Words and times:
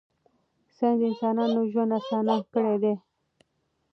ساینس 0.77 0.99
د 1.01 1.03
انسانانو 1.09 1.59
ژوند 1.71 1.91
اسانه 1.99 2.35
کړی 2.53 2.75
دی. 2.83 2.93